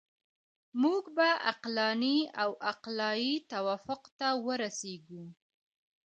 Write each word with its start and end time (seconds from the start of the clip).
موږ 0.81 1.03
به 1.15 1.29
عقلاني 1.49 2.17
او 2.41 2.49
عقلایي 2.69 3.33
توافق 3.53 4.01
ته 4.19 4.27
ورسیږو. 4.45 5.25